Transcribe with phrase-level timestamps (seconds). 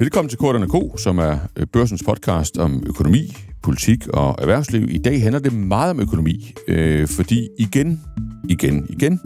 [0.00, 4.88] Velkommen til Korterne K, som er øh, børsens podcast om økonomi, politik og erhvervsliv.
[4.90, 8.00] I dag handler det meget om økonomi, øh, fordi igen,
[8.48, 9.20] igen, igen,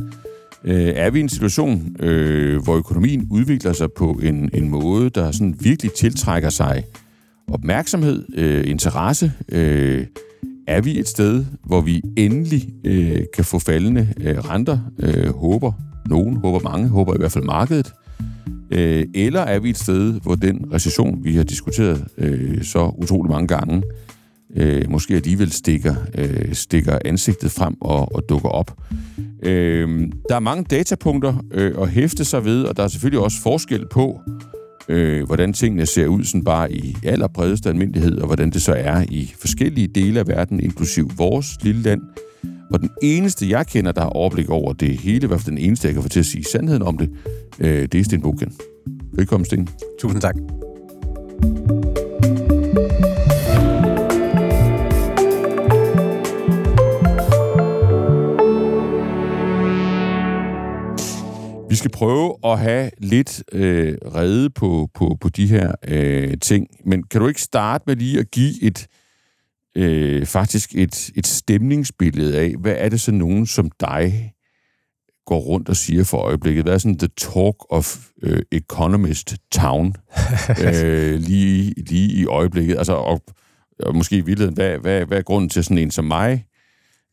[0.64, 5.10] øh, er vi i en situation, øh, hvor økonomien udvikler sig på en, en måde,
[5.10, 6.84] der sådan virkelig tiltrækker sig
[7.48, 9.32] opmærksomhed, øh, interesse.
[9.48, 10.06] Øh,
[10.68, 15.72] er vi et sted, hvor vi endelig øh, kan få faldende øh, renter, øh, håber
[16.06, 17.92] nogen, håber mange, håber i hvert fald markedet.
[18.74, 23.30] Øh, eller er vi et sted, hvor den recession, vi har diskuteret øh, så utrolig
[23.30, 23.82] mange gange,
[24.56, 28.80] øh, måske alligevel stikker, øh, stikker ansigtet frem og, og dukker op.
[29.42, 33.42] Øh, der er mange datapunkter øh, at hæfte sig ved, og der er selvfølgelig også
[33.42, 34.20] forskel på,
[34.88, 39.04] øh, hvordan tingene ser ud sådan bare i allerbredeste almindelighed, og hvordan det så er
[39.08, 42.00] i forskellige dele af verden, inklusiv vores lille land.
[42.70, 45.64] Og den eneste, jeg kender, der har overblik over det hele, i hvert fald den
[45.64, 47.10] eneste, jeg kan få til at sige sandheden om det,
[47.60, 48.52] øh, det er Sten Bukken.
[49.12, 49.68] Velkommen, Sten.
[50.00, 50.34] Tusind tak.
[61.74, 66.66] Vi skal prøve at have lidt øh, redde på, på, på de her øh, ting,
[66.84, 68.86] men kan du ikke starte med lige at give et
[69.76, 74.32] øh, faktisk et, et stemningsbillede af, hvad er det så nogen som dig
[75.26, 76.64] går rundt og siger for øjeblikket?
[76.64, 79.96] Hvad er sådan the talk of øh, economist town
[80.64, 82.78] øh, lige, lige i øjeblikket?
[82.78, 83.22] Altså, og,
[83.78, 86.46] og måske i virkeligheden, hvad, hvad, hvad er grunden til sådan en som mig,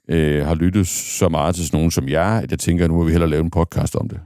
[0.09, 2.97] øh, har lyttet så meget til sådan nogen som jeg, at jeg tænker, at nu
[2.97, 4.19] må vi hellere lave en podcast om det?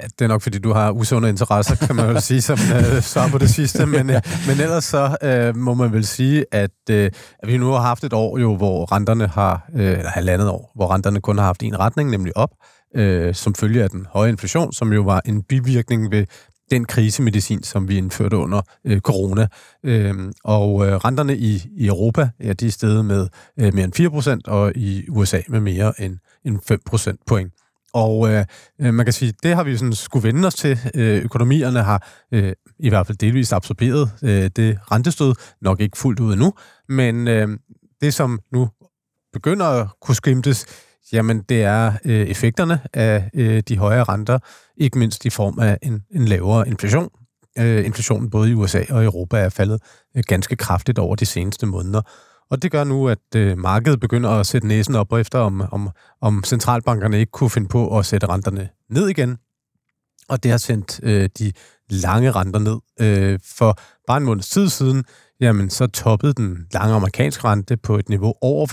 [0.00, 3.02] Ja, det er nok, fordi du har usunde interesser, kan man jo sige, som øh,
[3.02, 3.86] svar på det sidste.
[3.96, 7.70] Men, øh, men ellers så øh, må man vel sige, at, øh, at vi nu
[7.70, 11.38] har haft et år, jo, hvor renterne har, øh, eller halvandet år, hvor renterne kun
[11.38, 12.50] har haft en retning, nemlig op,
[12.96, 16.26] øh, som følge af den høje inflation, som jo var en bivirkning ved
[16.70, 19.46] den krisemedicin, som vi indførte under øh, corona.
[19.84, 23.28] Øhm, og øh, renterne i, i Europa, ja, de er steget med
[23.60, 26.58] øh, mere end 4%, og i USA med mere end, end
[27.16, 27.52] 5% point.
[27.94, 28.44] Og øh,
[28.78, 30.78] man kan sige, det har vi sådan skulle vende os til.
[30.94, 36.20] Øh, økonomierne har øh, i hvert fald delvist absorberet øh, det rentestød, nok ikke fuldt
[36.20, 36.52] ud endnu,
[36.88, 37.48] men øh,
[38.00, 38.68] det som nu
[39.32, 40.66] begynder at kunne skimtes,
[41.12, 44.38] jamen det er øh, effekterne af øh, de højere renter,
[44.76, 47.10] ikke mindst i form af en, en lavere inflation.
[47.58, 49.82] Øh, inflationen både i USA og Europa er faldet
[50.16, 52.02] øh, ganske kraftigt over de seneste måneder.
[52.50, 55.90] Og det gør nu, at øh, markedet begynder at sætte næsen op efter, om, om,
[56.20, 59.38] om centralbankerne ikke kunne finde på at sætte renterne ned igen.
[60.28, 61.52] Og det har sendt øh, de
[61.90, 62.78] lange renter ned.
[63.00, 65.04] Øh, for bare en måneds tid siden,
[65.40, 68.66] jamen så toppede den lange amerikanske rente på et niveau over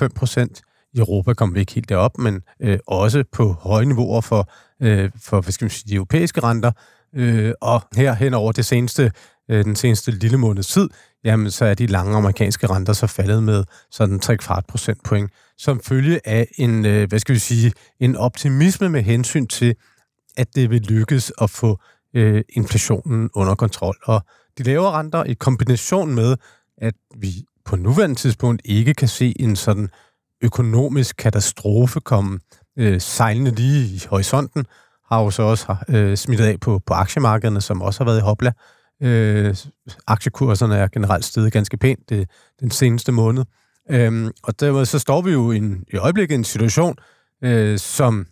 [0.57, 0.61] 5%.
[0.93, 5.11] I Europa kom vi ikke helt derop, men øh, også på høje niveauer for, øh,
[5.21, 6.71] for hvad skal man sige, de europæiske renter.
[7.15, 9.11] Øh, og her hen over det seneste,
[9.51, 10.89] øh, den seneste lille måneds tid,
[11.23, 15.79] jamen så er de lange amerikanske renter så faldet med sådan 3 kvart procentpoint, som
[15.79, 19.75] følge af en, øh, hvad skal vi sige, en optimisme med hensyn til,
[20.37, 21.79] at det vil lykkes at få
[22.15, 23.97] øh, inflationen under kontrol.
[24.03, 24.21] Og
[24.57, 26.37] de lavere renter i kombination med,
[26.77, 27.33] at vi
[27.65, 29.89] på nuværende tidspunkt ikke kan se en sådan
[30.43, 32.39] økonomisk katastrofe komme
[32.77, 34.65] øh, sejlende lige i horisonten,
[35.11, 38.21] har jo så også øh, smittet af på, på aktiemarkederne, som også har været i
[38.21, 38.47] hopla.
[38.49, 38.53] Øh,
[40.07, 42.29] aktiekurserne er generelt steget ganske pænt det,
[42.59, 43.43] den seneste måned.
[43.89, 46.95] Øhm, og dermed så står vi jo i, en, i øjeblikket i en situation,
[47.43, 48.27] øh, som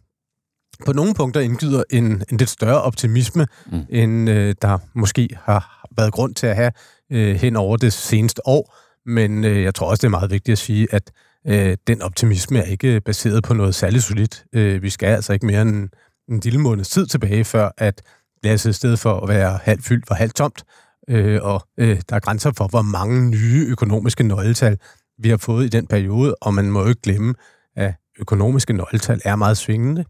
[0.86, 3.82] på nogle punkter indgyder en, en lidt større optimisme, mm.
[3.90, 6.72] end øh, der måske har været grund til at have
[7.12, 8.76] øh, hen over det seneste år.
[9.06, 11.12] Men øh, jeg tror også, det er meget vigtigt at sige, at
[11.48, 14.44] øh, den optimisme er ikke baseret på noget særligt solidt.
[14.54, 15.90] Øh, vi skal altså ikke mere end
[16.30, 18.02] en lille måneds tid tilbage, før at
[18.44, 20.64] glasset i stedet for at være halvt fyldt var halvt tomt,
[21.10, 24.78] øh, og øh, der er grænser for, hvor mange nye økonomiske nøgletal
[25.18, 27.34] vi har fået i den periode, og man må jo ikke glemme,
[27.76, 30.06] at økonomiske nøgletal er meget svingende,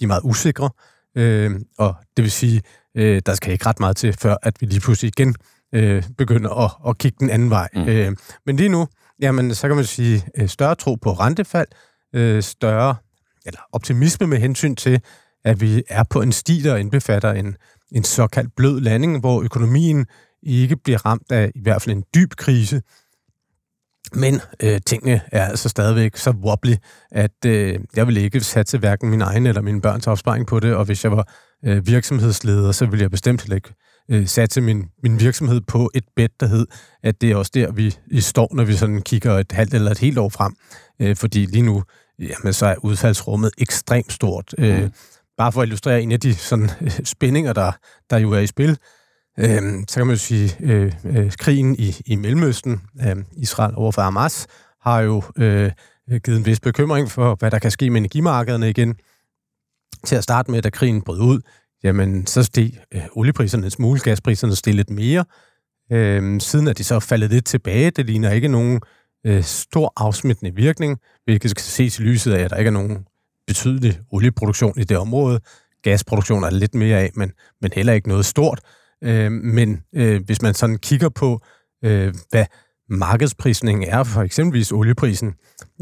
[0.00, 0.70] de er meget usikre,
[1.16, 2.62] øh, og det vil sige,
[2.94, 5.34] øh, der skal ikke ret meget til, før at vi lige pludselig igen
[5.74, 7.68] øh, begynder at, at kigge den anden vej.
[7.74, 7.88] Mm.
[7.88, 8.16] Øh,
[8.46, 8.88] men lige nu,
[9.20, 11.68] jamen, så kan man sige, øh, større tro på rentefald,
[12.14, 12.96] øh, større
[13.46, 15.00] eller optimisme med hensyn til,
[15.44, 17.56] at vi er på en sti, der indbefatter en,
[17.94, 20.06] en såkaldt blød landing, hvor økonomien
[20.42, 22.82] ikke bliver ramt af i hvert fald en dyb krise.
[24.12, 26.74] Men øh, tingene er altså stadigvæk så wobbly,
[27.10, 30.74] at øh, jeg vil ikke satse hverken min egen eller mine børns opsparing på det,
[30.74, 31.28] og hvis jeg var
[31.64, 33.74] øh, virksomhedsleder, så ville jeg bestemt heller ikke
[34.10, 36.66] øh, satse min, min virksomhed på et bed, der hed,
[37.02, 39.90] at det er også der, vi, vi står, når vi sådan kigger et halvt eller
[39.90, 40.54] et helt år frem.
[41.00, 41.82] Øh, fordi lige nu,
[42.18, 44.54] jamen, så er udfaldsrummet ekstremt stort.
[44.58, 44.90] Øh, mm.
[45.38, 47.72] Bare for at illustrere en af de sådan, øh, spændinger, der,
[48.10, 48.78] der jo er i spil,
[49.38, 54.02] øh, så kan man jo sige, øh, øh, krigen i, i Mellemøsten, øh, Israel overfor
[54.02, 54.46] Hamas,
[54.80, 55.70] har jo øh,
[56.24, 58.94] givet en vis bekymring for, hvad der kan ske med energimarkederne igen.
[60.04, 61.40] Til at starte med, da krigen brød ud,
[61.84, 65.24] jamen så steg øh, oliepriserne en smule, gaspriserne steg lidt mere.
[65.92, 67.90] Øh, siden er de så faldet lidt tilbage.
[67.90, 68.80] Det ligner ikke nogen
[69.26, 73.06] øh, stor afsmittende virkning, hvilket skal ses i lyset af, at der ikke er nogen
[73.46, 75.40] betydelig olieproduktion i det område.
[75.82, 78.60] Gasproduktion er lidt mere af, men, men heller ikke noget stort.
[79.04, 81.40] Øh, men øh, hvis man sådan kigger på,
[81.84, 82.44] øh, hvad
[82.88, 85.34] markedsprisningen er for eksempelvis olieprisen,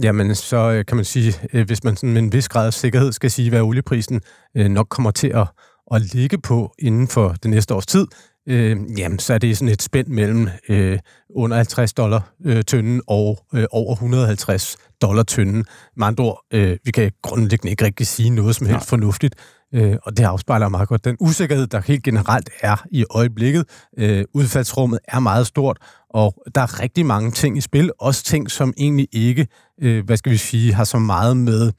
[0.02, 2.72] jamen så øh, kan man sige, øh, hvis man sådan med en vis grad af
[2.72, 4.20] sikkerhed skal sige, hvad olieprisen
[4.56, 5.46] øh, nok kommer til at,
[5.92, 8.06] at ligge på inden for det næste års tid,
[8.48, 10.98] øh, jamen så er det sådan et spænd mellem øh,
[11.34, 15.64] under 50 dollar øh, tønden og øh, over 150 dollar tønden.
[15.96, 18.88] Med andre ord, øh, vi kan grundlæggende ikke rigtig sige noget som helst Nej.
[18.88, 19.34] fornuftigt,
[19.74, 23.64] øh, og det afspejler meget godt den usikkerhed, der helt generelt er i øjeblikket.
[23.98, 25.78] Øh, udfaldsrummet er meget stort,
[26.10, 29.46] og der er rigtig mange ting i spil, også ting, som egentlig ikke,
[29.82, 31.72] øh, hvad skal vi sige, har så meget med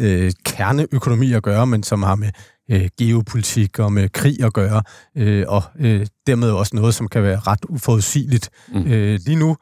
[0.00, 2.30] øh, kerneøkonomi at gøre, men som har med
[2.70, 4.82] øh, geopolitik og med krig at gøre,
[5.16, 8.50] øh, og øh, dermed også noget, som kan være ret uforudsigeligt.
[8.68, 8.86] Mm.
[8.86, 9.56] Øh, lige nu,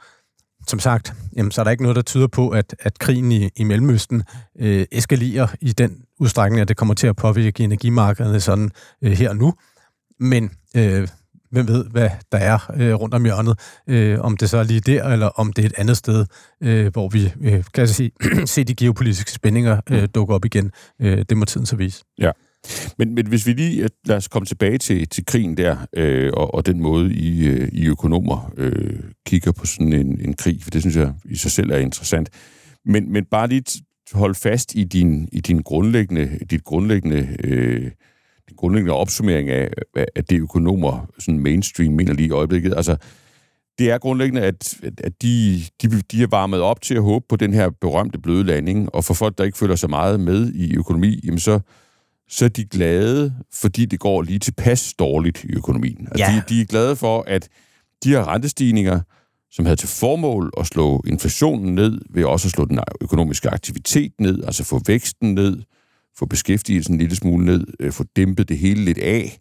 [0.69, 3.49] som sagt, jamen, så er der ikke noget, der tyder på, at, at krigen i,
[3.57, 4.23] i Mellemøsten
[4.59, 8.71] øh, eskalerer i den udstrækning, at det kommer til at påvirke energimarkederne sådan
[9.03, 9.55] øh, her og nu.
[10.21, 11.09] Men øh,
[11.51, 13.59] hvem ved, hvad der er øh, rundt om hjørnet.
[13.87, 16.27] Øh, om det så er lige der, eller om det er et andet sted,
[16.63, 18.11] øh, hvor vi øh, kan se,
[18.47, 20.09] se de geopolitiske spændinger øh, mm.
[20.09, 20.73] dukke op igen.
[21.01, 22.05] Øh, det må tiden så vise.
[22.19, 22.31] Ja.
[22.99, 26.31] Men, men hvis vi lige, øh, lad os komme tilbage til, til krigen der, øh,
[26.35, 30.63] og, og den måde, I, øh, I økonomer øh, kigger på sådan en, en krig,
[30.63, 32.29] for det synes jeg i sig selv er interessant.
[32.85, 37.83] Men, men bare lige hold fast i din, i din grundlæggende, dit grundlæggende, øh,
[38.49, 39.71] din grundlæggende opsummering af,
[40.17, 42.75] af det økonomer sådan mainstream mener lige i øjeblikket.
[42.77, 42.97] Altså,
[43.79, 47.37] det er grundlæggende, at, at de, de, de er varmet op til at håbe på
[47.37, 50.75] den her berømte bløde landing, og for folk, der ikke føler så meget med i
[50.77, 51.61] økonomi, jamen så,
[52.31, 56.09] så er de glade, fordi det går lige tilpas dårligt i økonomien.
[56.11, 56.43] Altså, ja.
[56.49, 57.49] de, de er glade for, at
[58.05, 59.01] de her rentestigninger,
[59.51, 64.13] som havde til formål at slå inflationen ned, ved også at slå den økonomiske aktivitet
[64.19, 65.63] ned, altså få væksten ned,
[66.19, 69.39] få beskæftigelsen en lille smule ned, øh, få dæmpet det hele lidt af.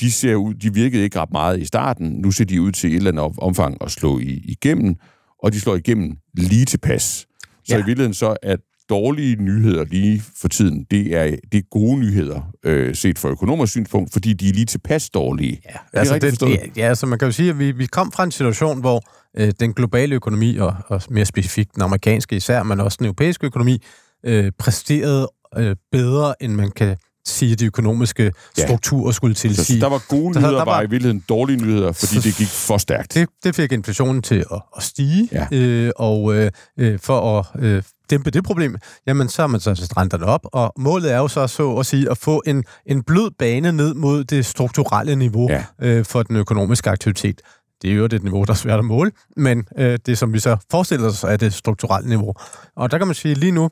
[0.00, 2.10] De ser ud, de virkede ikke ret meget i starten.
[2.10, 4.96] Nu ser de ud til et eller andet omfang at slå igennem,
[5.42, 7.26] og de slår igennem lige tilpas.
[7.64, 7.74] Så ja.
[7.74, 12.40] i virkeligheden så, at dårlige nyheder lige for tiden, det er, det er gode nyheder,
[12.64, 15.60] øh, set fra økonomers synspunkt, fordi de er lige tilpas dårlige.
[15.64, 18.24] Ja, altså, det, ja, ja, altså man kan jo sige, at vi, vi kom fra
[18.24, 19.02] en situation, hvor
[19.36, 23.46] øh, den globale økonomi, og, og mere specifikt den amerikanske især, men også den europæiske
[23.46, 23.82] økonomi,
[24.24, 26.96] øh, præsterede øh, bedre, end man kan
[27.26, 29.12] sige, de økonomiske strukturer ja.
[29.12, 29.80] skulle tilsige.
[29.80, 32.46] Så der var gode nyheder, der, der var i virkeligheden dårlige nyheder, fordi det gik
[32.46, 33.14] for stærkt.
[33.14, 35.46] Det, det fik inflationen til at, at stige, ja.
[35.52, 39.74] øh, og øh, øh for at øh, dæmpe det problem, jamen så har man så
[39.74, 43.02] sat renterne op, og målet er jo så, så at sige, at få en, en
[43.02, 45.64] blød bane ned mod det strukturelle niveau ja.
[45.82, 47.40] øh, for den økonomiske aktivitet.
[47.82, 50.38] Det er jo det niveau, der er svært at måle, men øh, det, som vi
[50.38, 52.34] så forestiller os, er det strukturelle niveau.
[52.76, 53.70] Og der kan man sige lige nu,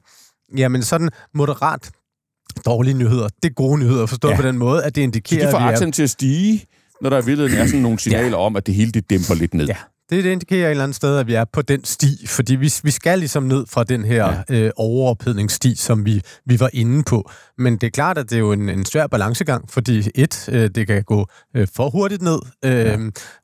[0.56, 1.90] jamen sådan moderat
[2.66, 4.36] dårlige nyheder, det er gode nyheder, forstået ja.
[4.36, 5.40] på den måde, at det indikerer...
[5.40, 5.92] Så det får aktien er...
[5.92, 6.66] til at stige,
[7.00, 8.44] når der i virkeligheden er sådan nogle signaler ja.
[8.44, 9.66] om, at det hele det dæmper lidt ned.
[9.66, 9.76] Ja,
[10.16, 12.90] det, indikerer et eller andet sted, at vi er på den sti, fordi vi, vi
[12.90, 14.54] skal ligesom ned fra den her ja.
[14.56, 17.30] øh, overophedningssti, som vi, vi var inde på.
[17.58, 20.70] Men det er klart, at det er jo en, en svær balancegang, fordi et, øh,
[20.74, 21.26] det kan gå
[21.56, 22.98] øh, for hurtigt ned, øh, ja.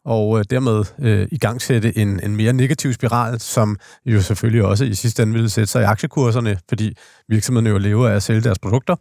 [0.05, 4.65] og øh, dermed øh, i gang sætte en, en mere negativ spiral, som jo selvfølgelig
[4.65, 6.97] også i sidste ende vil sætte sig i aktiekurserne, fordi
[7.29, 8.97] virksomhederne jo lever af at sælge deres produkter.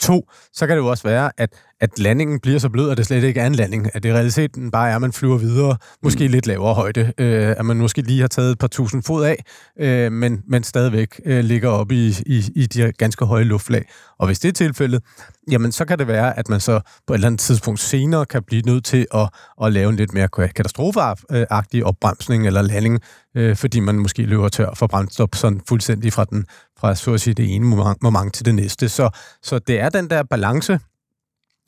[0.00, 1.50] To, så kan det jo også være, at,
[1.80, 3.90] at landingen bliver så blød, at det slet ikke er en landing.
[3.94, 6.32] At det i realiteten bare er, at man flyver videre, måske mm.
[6.32, 7.12] lidt lavere højde.
[7.18, 9.44] Øh, at man måske lige har taget et par tusind fod af,
[9.80, 13.84] øh, men, men stadigvæk øh, ligger oppe i, i, i de her ganske høje luftlag.
[14.18, 15.02] Og hvis det er tilfældet,
[15.50, 18.42] jamen så kan det være, at man så på et eller andet tidspunkt senere kan
[18.42, 19.28] blive nødt til at,
[19.62, 23.00] at lave en lidt mere katastrofeagtig opbremsning eller landing,
[23.36, 26.46] øh, fordi man måske løber tør for brændstof sådan fuldstændig fra, den,
[26.80, 27.66] fra så at sige, det ene
[28.02, 28.88] moment til det næste.
[28.88, 29.10] Så,
[29.42, 30.78] så det er den der balance,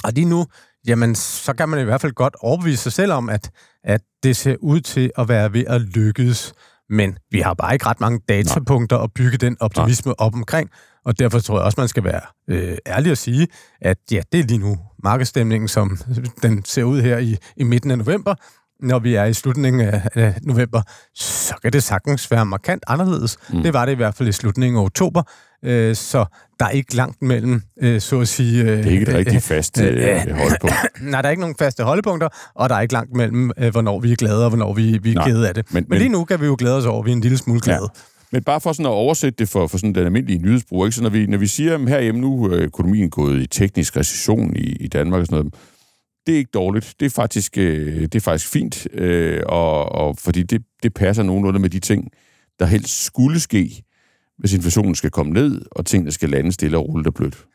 [0.05, 0.47] og lige nu,
[0.87, 3.51] jamen, så kan man i hvert fald godt overbevise sig selv om, at,
[3.85, 6.53] at det ser ud til at være ved at lykkes.
[6.89, 9.05] Men vi har bare ikke ret mange datapunkter Nej.
[9.05, 10.15] at bygge den optimisme Nej.
[10.19, 10.71] op omkring.
[11.05, 13.49] Og derfor tror jeg også, man skal være øh, ærlig at sige,
[13.81, 15.99] at ja, det er lige nu markedsstemningen, som
[16.43, 18.35] den ser ud her i, i midten af november.
[18.83, 19.81] Når vi er i slutningen
[20.15, 20.83] af, november,
[21.15, 23.39] så kan det sagtens være markant anderledes.
[23.53, 23.63] Mm.
[23.63, 25.23] Det var det i hvert fald i slutningen af oktober,
[25.65, 26.25] øh, så
[26.61, 28.63] der er ikke langt mellem, øh, så at sige...
[28.63, 30.75] Øh, det er ikke et rigtig fast øh, holdepunkt.
[31.01, 34.01] Nej, der er ikke nogen faste holdepunkter, og der er ikke langt mellem, øh, hvornår
[34.01, 35.65] vi er glade og hvornår vi, vi er Nej, kede af det.
[35.71, 37.21] Men, men, men lige nu kan vi jo glæde os over, at vi er en
[37.21, 37.89] lille smule glade.
[37.95, 38.01] Ja.
[38.33, 40.97] Men bare for sådan at oversætte det for, for sådan den almindelige nyhedsbrug, ikke?
[40.97, 44.57] Så når vi, når vi siger, at herhjemme nu er økonomien gået i teknisk recession
[44.57, 45.55] i, i Danmark og sådan noget,
[46.27, 46.95] det er ikke dårligt.
[47.01, 51.23] Det er faktisk, øh, det er faktisk fint, øh, og, og fordi det, det passer
[51.23, 52.09] nogenlunde med de ting,
[52.59, 53.83] der helst skulle ske,
[54.39, 57.47] hvis inflationen skal komme ned, og tingene skal lande stille og roligt og blødt.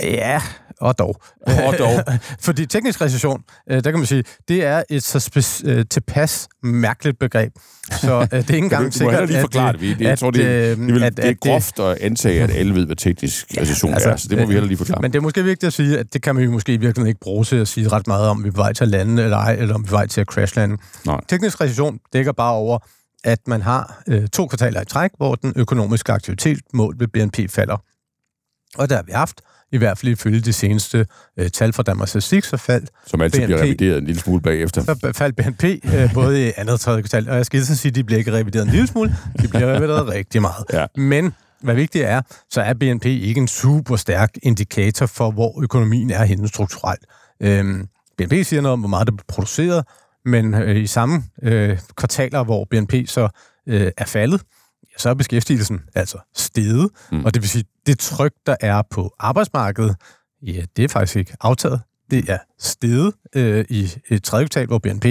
[0.00, 0.42] Ja,
[0.80, 1.16] og dog.
[1.46, 2.04] Og dog.
[2.46, 6.48] Fordi teknisk recession, øh, der kan man sige, det er et så spe- øh, tilpas
[6.62, 7.52] mærkeligt begreb.
[7.90, 9.20] Så øh, det er ikke engang sikkert, at...
[9.20, 9.80] Du lige forklare det.
[9.80, 10.00] det.
[10.00, 12.86] Jeg tror, det, er, det, vil, at, det er groft at antage, at alle ved,
[12.86, 14.16] hvad teknisk recession altså, er.
[14.16, 15.02] Så det må vi heller lige forklare.
[15.02, 17.08] Men det er måske vigtigt at sige, at det kan man jo måske i virkeligheden
[17.08, 19.22] ikke bruge til at sige ret meget om, vi er på vej til at lande
[19.22, 20.76] eller ej, eller om vi er på vej til at crashlande.
[21.06, 21.20] Nej.
[21.28, 22.78] Teknisk recession dækker bare over,
[23.24, 27.50] at man har øh, to kvartaler i træk, hvor den økonomiske aktivitet målt ved BNP
[27.50, 27.76] falder.
[28.78, 29.40] Og der har vi haft
[29.72, 33.40] i hvert fald ifølge de seneste øh, tal fra Danmarks Statistik, så faldt Som altid
[33.40, 34.84] BNP, bliver revideret en lille smule bagefter.
[34.84, 37.90] Så faldt BNP øh, både i andet og tredje kvartal, og jeg skal så sige,
[37.90, 40.64] at de bliver ikke revideret en lille smule, de bliver revideret rigtig meget.
[40.72, 40.86] Ja.
[40.96, 46.10] Men hvad vigtigt er, så er BNP ikke en super stærk indikator for, hvor økonomien
[46.10, 47.04] er henne strukturelt.
[47.40, 47.86] Øhm,
[48.18, 49.84] BNP siger noget om, hvor meget der bliver produceret,
[50.24, 53.28] men øh, i samme øh, kvartaler, hvor BNP så
[53.68, 54.42] øh, er faldet,
[54.98, 57.24] så er beskæftigelsen altså steget, mm.
[57.24, 59.96] og det vil sige, det tryk, der er på arbejdsmarkedet,
[60.42, 61.80] ja, det er faktisk ikke aftaget.
[62.10, 65.06] Det er steget øh, i et tredje kvartal, hvor BNP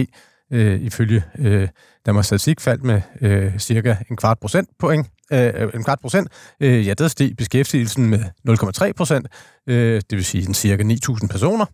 [0.51, 1.67] øh, ifølge øh,
[2.05, 5.07] Danmarks Statistik faldt med øh, cirka en kvart procent point.
[5.33, 6.29] Øh, en kvart procent.
[6.59, 8.19] Øh, ja, der steg beskæftigelsen med
[8.49, 9.27] 0,3 procent,
[9.67, 11.65] øh, det vil sige en cirka 9.000 personer.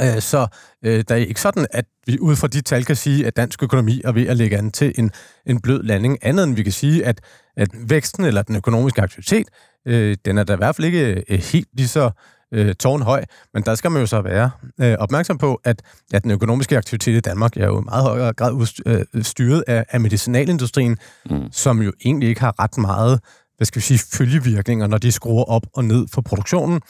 [0.00, 0.46] Øh, så
[0.84, 3.62] øh, der er ikke sådan, at vi ud fra de tal kan sige, at dansk
[3.62, 5.10] økonomi er ved at lægge an til en,
[5.46, 6.18] en blød landing.
[6.22, 7.20] Andet end vi kan sige, at,
[7.56, 9.46] at væksten eller den økonomiske aktivitet,
[9.86, 12.10] øh, den er da i hvert fald ikke øh, helt lige så
[12.54, 13.24] øh, tårnhøj,
[13.54, 14.50] men der skal man jo så være
[14.80, 18.32] øh, opmærksom på, at, at den økonomiske aktivitet i Danmark er jo i meget højere
[18.32, 20.98] grad udstyret af, af medicinalindustrien,
[21.30, 21.52] mm.
[21.52, 23.20] som jo egentlig ikke har ret meget
[23.56, 26.80] hvad skal vi sige, følgevirkninger, når de skruer op og ned for produktionen,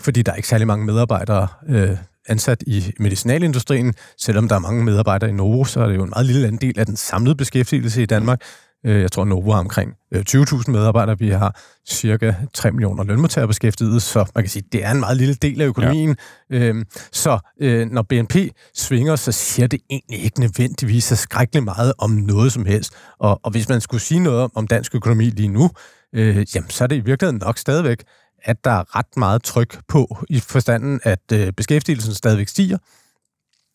[0.00, 1.96] fordi der er ikke særlig mange medarbejdere øh,
[2.28, 3.94] ansat i medicinalindustrien.
[4.18, 6.78] Selvom der er mange medarbejdere i Novo, så er det jo en meget lille andel
[6.78, 8.40] af den samlede beskæftigelse i Danmark.
[8.86, 11.18] Øh, jeg tror, Novo har omkring 20.000 øh, medarbejdere.
[11.18, 15.16] Vi har cirka 3 millioner lønmodtagere beskæftiget, så man kan sige, det er en meget
[15.16, 16.16] lille del af økonomien.
[16.50, 16.56] Ja.
[16.56, 18.34] Øhm, så øh, når BNP
[18.74, 22.92] svinger, så siger det egentlig ikke nødvendigvis så skrækkeligt meget om noget som helst.
[23.18, 25.70] Og, og hvis man skulle sige noget om dansk økonomi lige nu,
[26.14, 28.02] øh, jamen, så er det i virkeligheden nok stadigvæk
[28.46, 32.78] at der er ret meget tryk på i forstanden, at øh, beskæftigelsen stadigvæk stiger,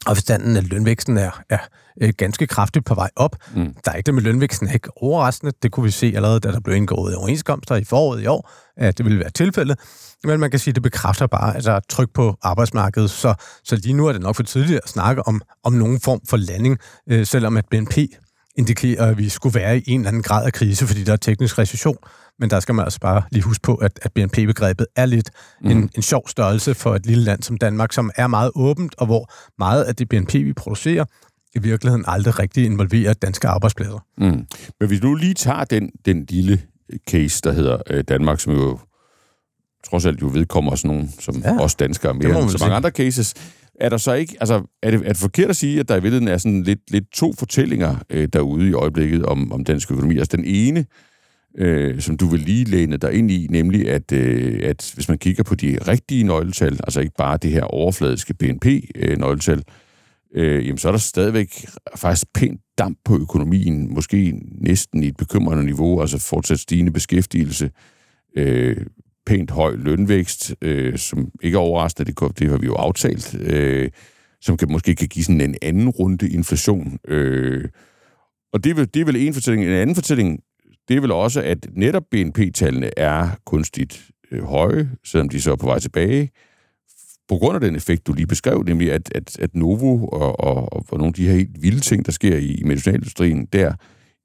[0.05, 1.57] og forstanden, at lønvæksten er, er
[2.01, 3.35] øh, ganske kraftigt på vej op.
[3.55, 3.75] Mm.
[3.85, 5.53] Der er ikke det med lønvæksten, ikke overraskende.
[5.63, 8.97] Det kunne vi se allerede, da der blev indgået overenskomster i foråret i år, at
[8.97, 9.79] det ville være tilfældet.
[10.23, 13.11] Men man kan sige, at det bekræfter bare, at der er tryk på arbejdsmarkedet.
[13.11, 16.19] Så, så lige nu er det nok for tidligt at snakke om, om nogen form
[16.29, 16.77] for landing,
[17.09, 17.97] øh, selvom at BNP
[18.55, 21.17] indikerer, at vi skulle være i en eller anden grad af krise, fordi der er
[21.17, 21.97] teknisk recession.
[22.41, 25.29] Men der skal man altså bare lige huske på, at, at BNP-begrebet er lidt
[25.61, 25.69] mm.
[25.69, 29.05] en, en sjov størrelse for et lille land som Danmark, som er meget åbent, og
[29.05, 31.05] hvor meget af det BNP, vi producerer,
[31.55, 34.05] i virkeligheden aldrig rigtig involverer danske arbejdspladser.
[34.17, 34.45] Mm.
[34.79, 36.61] Men hvis du nu lige tager den, den lille
[37.09, 38.79] case, der hedder øh, Danmark, som jo
[39.89, 42.89] trods alt jo vedkommer sådan nogle, som ja, os danskere mere end så mange andre
[42.89, 43.33] cases,
[43.79, 46.01] er der så ikke, altså, er det, er det forkert at sige, at der i
[46.01, 50.17] virkeligheden er sådan lidt, lidt to fortællinger øh, derude i øjeblikket om, om dansk økonomi?
[50.17, 50.85] Altså den ene,
[51.57, 55.17] øh, som du vil lige læne dig ind i, nemlig at, øh, at hvis man
[55.17, 59.63] kigger på de rigtige nøgletal, altså ikke bare det her overfladiske BNP-nøgletal, øh,
[60.35, 61.65] øh, jamen så er der stadigvæk
[61.95, 67.71] faktisk pænt damp på økonomien, måske næsten i et bekymrende niveau, altså fortsat stigende beskæftigelse,
[68.37, 68.77] øh,
[69.25, 73.89] pænt høj lønvækst, øh, som ikke er overraskende, det, det har vi jo aftalt, øh,
[74.41, 76.99] som kan, måske kan give sådan en anden runde inflation.
[77.07, 77.69] Øh,
[78.53, 79.65] og det er, vel, det er vel en fortælling.
[79.65, 80.39] En anden fortælling,
[80.91, 85.55] det er vel også, at netop BNP-tallene er kunstigt øh, høje, selvom de så er
[85.55, 86.31] på vej tilbage,
[87.27, 90.73] på grund af den effekt, du lige beskrev, nemlig at, at, at Novo og, og,
[90.73, 93.73] og nogle af de her helt vilde ting, der sker i, i medicinalindustrien, der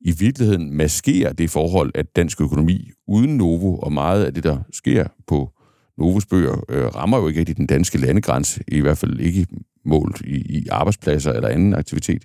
[0.01, 4.59] i virkeligheden maskerer det forhold, at dansk økonomi uden Novo, og meget af det, der
[4.73, 5.51] sker på
[5.99, 9.47] Novos bøger, øh, rammer jo ikke rigtig den danske landegrænse, i hvert fald ikke
[9.85, 12.25] målt i, i arbejdspladser eller anden aktivitet.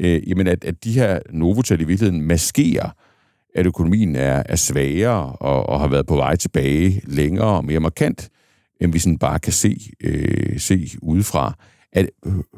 [0.00, 2.90] Øh, jamen, at, at de her Novotal i virkeligheden maskerer,
[3.54, 7.80] at økonomien er, er svagere og, og har været på vej tilbage længere og mere
[7.80, 8.28] markant,
[8.80, 11.54] end vi sådan bare kan se, øh, se udefra.
[11.92, 12.10] At,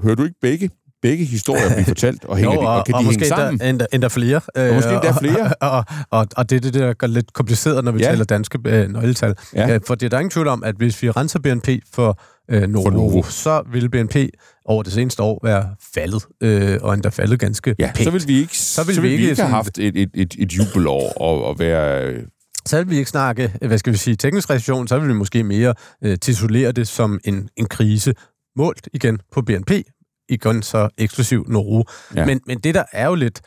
[0.03, 0.71] hører du ikke begge
[1.03, 3.53] begge historier blive fortalt, og, hænger Jo, de, og kan og de måske hænge sammen?
[3.55, 4.41] endda, endda, endda flere.
[4.55, 5.53] Og måske endda flere.
[5.61, 8.11] Og, og, og, og det er det, der gør lidt kompliceret, når vi Ja.
[8.11, 9.35] taler danske øh, nøgletal.
[9.55, 9.69] Ja.
[9.69, 9.79] Ja.
[9.87, 12.91] For det er der ingen tvivl om, at hvis vi renser BNP for øh, Novo,
[12.91, 13.09] Novo.
[13.11, 14.17] Novo, så vil BNP
[14.65, 18.05] over det seneste år være faldet, øh, og endda faldet ganske Ja, pænt.
[18.05, 20.53] så vil vi ikke, så vil vi ikke, have sådan- haft et, et, et, et
[20.53, 22.05] jubelår og, og være...
[22.07, 22.23] øh,
[22.67, 25.45] så vil vi ikke snakke, hvad skal vi sige, teknisk recession, så vil vi måske
[25.45, 28.15] mere øh, titulere det som en, en krise,
[28.57, 29.71] målt igen på BNP,
[30.33, 31.83] igen så eksklusiv Novo.
[32.15, 32.21] Ja.
[32.21, 32.27] Ja.
[32.27, 33.41] Men, men det der er jo lidt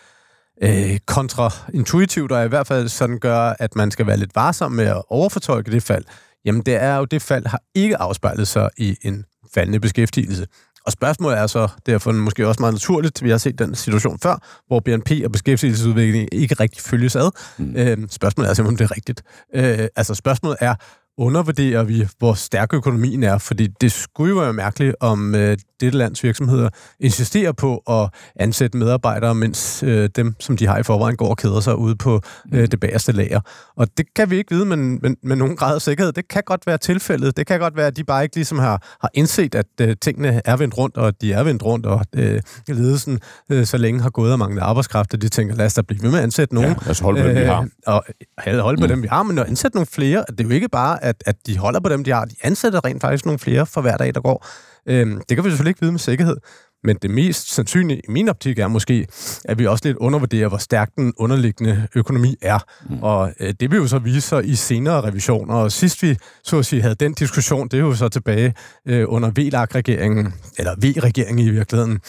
[0.63, 4.85] øh, kontraintuitivt, og i hvert fald sådan gør, at man skal være lidt varsom med
[4.85, 6.03] at overfortolke det fald,
[6.45, 10.47] jamen det er jo, det fald har ikke afspejlet sig i en faldende beskæftigelse.
[10.85, 14.63] Og spørgsmålet er så derfor måske også meget naturligt, vi har set den situation før,
[14.67, 17.31] hvor BNP og beskæftigelsesudvikling ikke rigtig følges ad.
[17.57, 17.75] Mm.
[17.75, 19.23] Øh, spørgsmålet er simpelthen, om det er rigtigt.
[19.55, 20.75] Øh, altså spørgsmålet er,
[21.17, 23.37] undervurderer vi, hvor stærk økonomien er?
[23.37, 26.69] Fordi det skulle jo være mærkeligt, om øh, dette lands virksomheder
[26.99, 31.37] insisterer på at ansætte medarbejdere, mens øh, dem, som de har i forvejen, går og
[31.37, 32.21] keder sig ude på
[32.53, 33.39] øh, det bagerste lager.
[33.75, 36.13] Og det kan vi ikke vide men, men, med nogen grad af sikkerhed.
[36.13, 37.37] Det kan godt være tilfældet.
[37.37, 40.41] Det kan godt være, at de bare ikke ligesom har, har indset, at øh, tingene
[40.45, 43.19] er vendt rundt, og de er vendt rundt, og øh, ledelsen
[43.51, 46.03] øh, så længe har gået og manglet arbejdskraft, og de tænker, lad os da blive
[46.03, 46.69] ved med at ansætte nogen.
[46.69, 47.61] Ja, lad os holde på dem, vi har.
[47.61, 48.05] Øh, og
[48.37, 50.69] holde holde på dem, vi har, men at ansætte nogle flere, det er jo ikke
[50.69, 52.25] bare, at, at de holder på dem, de har.
[52.25, 54.47] De ansætter rent faktisk nogle flere for hver dag, der går.
[54.85, 56.37] Øhm, det kan vi selvfølgelig ikke vide med sikkerhed.
[56.83, 59.07] Men det mest sandsynlige i min optik er måske,
[59.45, 62.59] at vi også lidt undervurderer, hvor stærk den underliggende økonomi er.
[62.89, 63.03] Mm.
[63.03, 65.55] Og øh, det vil jo så vise sig i senere revisioner.
[65.55, 68.53] Og sidst vi så at sige havde den diskussion, det er jo så tilbage
[68.87, 71.99] øh, under VLAG-regeringen, eller V-regeringen i virkeligheden,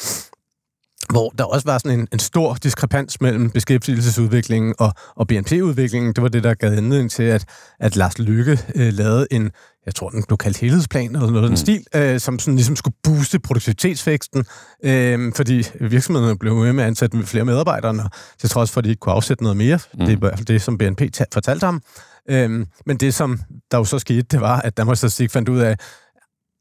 [1.11, 6.13] hvor der også var sådan en, en stor diskrepans mellem beskæftigelsesudviklingen og, og BNP-udviklingen.
[6.13, 7.45] Det var det, der gav anledning til, at,
[7.81, 9.51] at Lars Lykke øh, lavede en,
[9.87, 12.77] jeg tror, den blev kaldt helhedsplan eller noget af den stil, øh, som sådan ligesom
[12.77, 14.45] skulle booste produktivitetsvæksten,
[14.85, 18.11] øh, fordi virksomhederne blev ved med at ansætte flere medarbejdere, og
[18.41, 19.79] til trods for, at de ikke kunne afsætte noget mere.
[19.93, 19.99] Mm.
[19.99, 21.83] Det er i hvert fald det, som BNP ta- fortalte ham.
[22.31, 25.59] Øh, men det, som der jo så skete, det var, at Danmarks Statistik fandt ud
[25.59, 25.77] af,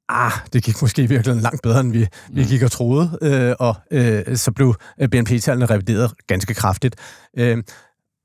[0.09, 3.75] ah, det gik måske virkelig langt bedre, end vi, vi gik og troede, øh, og
[3.91, 6.95] øh, så blev øh, BNP-tallene revideret ganske kraftigt.
[7.37, 7.63] Øh,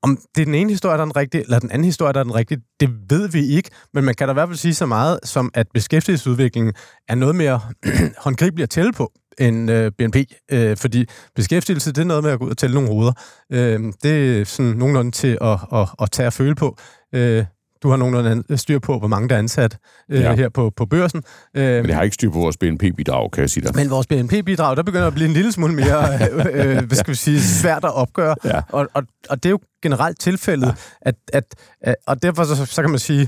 [0.03, 2.19] om det er den ene historie, der er den rigtige, eller den anden historie, der
[2.19, 4.73] er den rigtige, det ved vi ikke, men man kan da i hvert fald sige
[4.73, 6.73] så meget, som at beskæftigelsesudviklingen
[7.07, 7.61] er noget mere
[8.23, 10.15] håndgribelig at tælle på end øh, BNP,
[10.51, 13.13] øh, fordi beskæftigelse, det er noget med at gå ud og tælle nogle hoveder.
[13.51, 16.77] Øh, det er sådan nogenlunde til at, at, at tage og føle på.
[17.15, 17.45] Øh,
[17.83, 19.77] du har nogenlunde styr på, hvor mange der er ansat
[20.11, 20.35] øh, Ja.
[20.35, 21.23] her på, på børsen.
[21.57, 23.75] Øh, Men det har ikke styr på vores BNP-bidrag, kan jeg sige dig.
[23.75, 26.45] men vores BNP-bidrag, der begynder at blive en lille smule mere, øh,
[26.77, 28.35] øh, hvad skal vi sige, svært at opgøre.
[28.45, 28.61] Ja.
[28.69, 30.73] Og, og, og det er jo generelt tilfældet, ja.
[31.01, 31.43] at, at,
[31.81, 33.27] at, og derfor så, så kan man sige,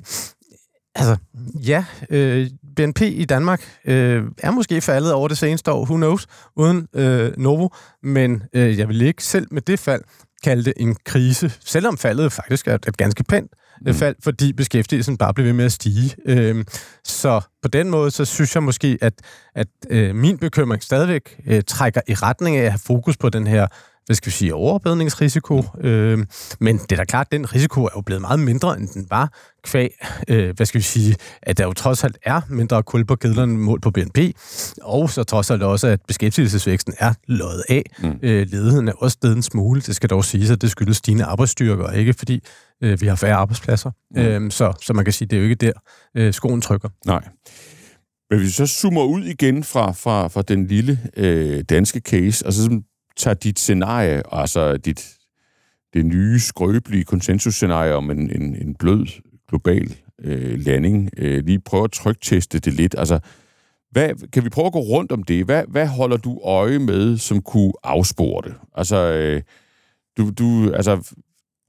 [0.95, 1.17] altså,
[1.67, 6.27] ja, øh, BNP i Danmark øh, er måske faldet over det seneste år, who knows,
[6.55, 7.69] uden øh, Novo,
[8.03, 10.01] men øh, jeg vil ikke selv med det fald
[10.43, 13.93] kalde det en krise, selvom faldet faktisk er et ganske pænt mm.
[13.93, 16.15] fald, fordi beskæftigelsen bare bliver ved med at stige.
[16.25, 16.65] Øh,
[17.03, 19.13] så på den måde, så synes jeg måske, at,
[19.55, 23.47] at øh, min bekymring stadigvæk øh, trækker i retning af at have fokus på den
[23.47, 23.67] her
[24.05, 25.63] hvad skal vi sige, overophedningsrisiko.
[25.81, 26.25] Øh,
[26.59, 29.07] men det er da klart, at den risiko er jo blevet meget mindre, end den
[29.09, 29.33] var
[29.63, 29.89] kvæg,
[30.27, 33.57] øh, hvad skal vi sige, at der jo trods alt er mindre kul på kedlerne
[33.57, 34.17] mål på BNP,
[34.81, 37.83] og så trods alt også, at beskæftigelsesvæksten er løjet af.
[37.99, 38.19] Mm.
[38.23, 41.25] Øh, ledigheden er også stedet en smule, det skal dog sige, at det skyldes stigende
[41.25, 42.43] arbejdsstyrker, og ikke fordi
[42.83, 43.91] øh, vi har færre arbejdspladser.
[44.11, 44.21] Mm.
[44.21, 45.73] Øh, så, så man kan sige, det er jo ikke der,
[46.15, 46.89] øh, skoen trykker.
[47.05, 47.27] Nej.
[48.29, 52.45] Men hvis vi så zoomer ud igen fra, fra, fra den lille øh, danske case,
[52.45, 52.83] og så sådan
[53.17, 55.15] tager dit scenarie, altså dit,
[55.93, 59.07] det nye, skrøbelige konsensusscenarie om en, en, en blød
[59.49, 62.95] global øh, landing, øh, lige prøve at trykteste det lidt.
[62.97, 63.19] Altså,
[63.91, 65.45] hvad, kan vi prøve at gå rundt om det?
[65.45, 68.55] Hvad, hvad holder du øje med, som kunne afspore det?
[68.75, 69.41] Altså, øh,
[70.17, 71.13] du, du, altså,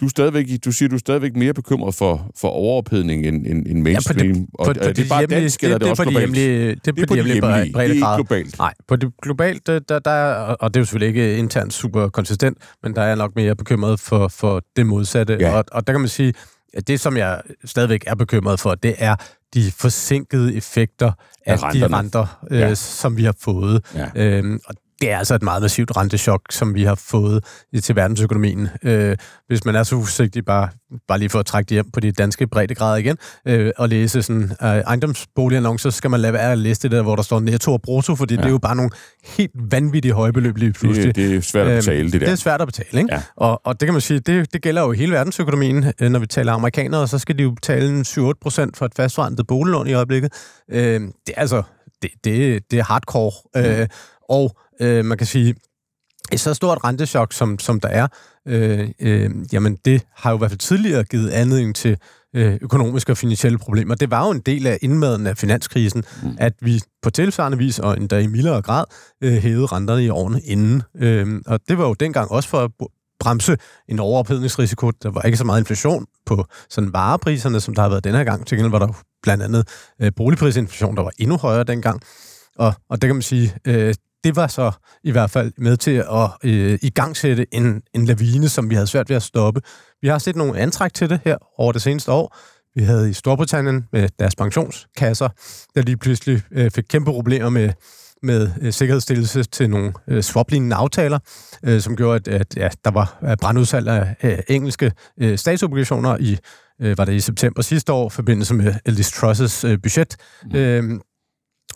[0.04, 3.66] du, er stadigvæk, du siger, du er stadigvæk mere bekymret for, for overophedning end, end,
[3.66, 4.34] end mainstream.
[4.34, 6.34] på, og, er det bare hjemlige- dansk, eller er det, det, også på de globalt?
[6.36, 7.94] hjemlige, det, er det er på de hjemlige, hjemlige.
[7.94, 8.58] Det er globalt.
[8.58, 11.72] Nej, på det globalt, der, der, der er, og det er jo selvfølgelig ikke internt
[11.74, 15.36] super konsistent, men der er jeg nok mere bekymret for, for det modsatte.
[15.40, 15.56] Ja.
[15.56, 16.32] Og, og der kan man sige,
[16.74, 19.16] at det, som jeg stadigvæk er bekymret for, det er
[19.54, 21.12] de forsinkede effekter
[21.46, 22.74] af, Af de renter, øh, Ja.
[22.74, 23.84] som vi har fået.
[23.94, 24.06] Ja.
[24.16, 27.44] Øhm, og det er altså et meget massivt rentechok, som vi har fået
[27.82, 28.68] til verdensøkonomien.
[28.82, 30.68] Øh, hvis man er så usigtig, bare,
[31.08, 33.16] bare lige for at trække det hjem på de danske breddegrader igen,
[33.48, 37.02] øh, og læse sådan øh, ejendomsboligannoncer, så skal man lade være at læse det der,
[37.02, 38.40] hvor der står netto og brutto, fordi ja.
[38.40, 38.90] det er jo bare nogle
[39.24, 41.06] helt vanvittige højbeløb lige pludselig.
[41.06, 42.18] Det, det er svært at betale, det der.
[42.18, 43.14] Det er svært at betale, ikke?
[43.14, 43.22] Ja.
[43.36, 45.92] Og, og det kan man sige, det, det gælder jo hele verdensøkonomien.
[46.00, 48.92] Øh, Når vi taler amerikanere, så skal de jo betale en 7-8 procent for et
[48.96, 50.32] fastforrentet boliglån i øjeblikket.
[50.70, 51.62] Øh, det er altså,
[52.02, 53.32] det, det, det er hardcore.
[53.56, 53.86] Øh,
[54.28, 55.54] og øh, man kan sige,
[56.32, 58.08] et så stort rentechok, som, som der er,
[58.48, 61.96] øh, øh, jamen det har jo i hvert fald tidligere givet anledning til
[62.36, 63.94] øh, økonomiske og finansielle problemer.
[63.94, 66.36] Det var jo en del af indmaden af finanskrisen, mm.
[66.38, 68.84] at vi på tilsvarende vis, og endda i mildere grad,
[69.22, 70.82] øh, hævede renterne i årene inden.
[70.96, 72.70] Øh, og det var jo dengang også for at
[73.20, 73.56] bremse
[73.88, 74.90] en overophedningsrisiko.
[74.90, 78.24] Der var ikke så meget inflation på sådan varepriserne, som der har været denne her
[78.24, 78.46] gang.
[78.46, 79.68] Til gengæld var der blandt andet
[80.02, 82.00] øh, boligprisinflation, der var endnu højere dengang.
[82.56, 84.72] Og, og det kan man sige, øh, det var så
[85.04, 89.08] i hvert fald med til at øh, igangsætte en, en lavine, som vi havde svært
[89.08, 89.60] ved at stoppe.
[90.02, 92.36] Vi har set nogle antræk til det her over det seneste år.
[92.74, 95.28] Vi havde i Storbritannien med deres pensionskasser,
[95.74, 97.72] der lige pludselig øh, fik kæmpe problemer med,
[98.22, 101.18] med øh, sikkerhedsstillelse til nogle øh, swap-lignende aftaler,
[101.64, 106.38] øh, som gjorde, at, at ja, der var brandudsalg af øh, engelske øh, statsobligationer i
[106.80, 110.16] øh, var det i september sidste år, i forbindelse med Liz Truss' øh, budget.
[110.54, 111.00] Øh,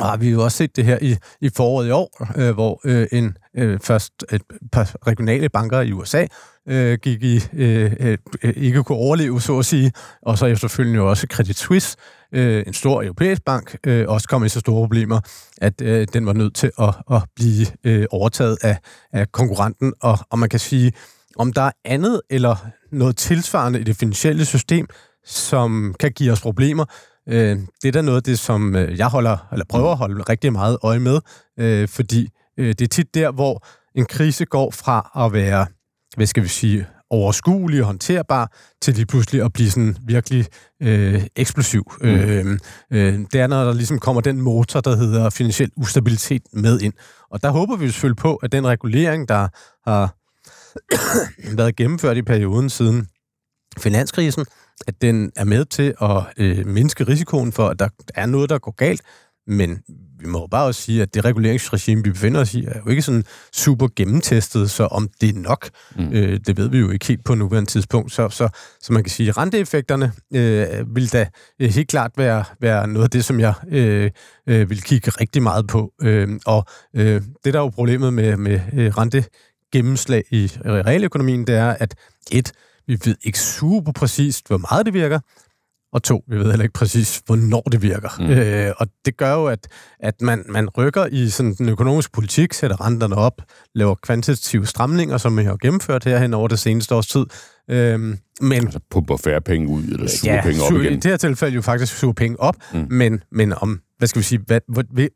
[0.00, 2.80] og vi har jo også set det her i, i foråret i år, øh, hvor
[2.84, 6.26] øh, en øh, først et par regionale banker i USA
[6.68, 8.18] øh, gik i øh, øh,
[8.56, 11.96] ikke kunne overleve, så at sige, og så efterfølgende jo også Credit Suisse,
[12.32, 15.20] øh, en stor europæisk bank, øh, også kom i så store problemer,
[15.58, 18.78] at øh, den var nødt til at, at blive øh, overtaget af,
[19.12, 19.92] af konkurrenten.
[20.02, 20.92] Og, og man kan sige,
[21.36, 22.56] om der er andet eller
[22.92, 24.86] noget tilsvarende i det finansielle system,
[25.24, 26.84] som kan give os problemer,
[27.28, 30.22] Øh, det er da noget af det, som øh, jeg holder, eller prøver at holde
[30.22, 31.20] rigtig meget øje med,
[31.58, 35.66] øh, fordi øh, det er tit der, hvor en krise går fra at være,
[36.16, 40.46] hvad skal vi sige, overskuelig og håndterbar, til lige pludselig at blive sådan virkelig
[40.82, 41.92] øh, eksplosiv.
[42.00, 42.08] Mm.
[42.08, 42.58] Øh,
[42.92, 46.92] øh, det er, når der ligesom kommer den motor, der hedder finansiel ustabilitet med ind.
[47.30, 49.48] Og der håber vi selvfølgelig på, at den regulering, der
[49.90, 50.14] har
[51.58, 53.08] været gennemført i perioden siden
[53.78, 54.46] finanskrisen,
[54.86, 58.58] at den er med til at øh, mindske risikoen for, at der er noget, der
[58.58, 59.02] går galt,
[59.46, 59.78] men
[60.20, 63.02] vi må bare også sige, at det reguleringsregime, vi befinder os i, er jo ikke
[63.02, 66.12] sådan super gennemtestet, så om det er nok, mm.
[66.12, 68.12] øh, det ved vi jo ikke helt på nuværende tidspunkt.
[68.12, 68.48] Så, så,
[68.80, 71.28] så man kan sige, at renteeffekterne øh, vil da
[71.60, 74.10] øh, helt klart være, være noget af det, som jeg øh,
[74.46, 75.92] øh, vil kigge rigtig meget på.
[76.02, 76.64] Øh, og
[76.96, 81.94] øh, det, der er jo problemet med, med øh, rentegennemslag i realøkonomien, det er, at
[82.32, 82.52] et,
[82.88, 85.20] vi ved ikke super præcist, hvor meget det virker,
[85.92, 88.08] og to, vi ved heller ikke præcis, hvornår det virker.
[88.18, 88.30] Mm.
[88.30, 89.68] Øh, og det gør jo, at,
[90.00, 93.42] at man, man rykker i sådan den økonomiske politik, sætter renterne op,
[93.74, 97.26] laver kvantitative stramninger, som vi har gennemført herhen over det seneste års tid.
[97.70, 100.92] Øhm, men, altså pumper færre penge ud, eller suger ja, penge op igen?
[100.92, 102.86] i det her tilfælde jo faktisk suger penge op, mm.
[102.90, 104.60] men, men om, hvad skal vi sige, hvad,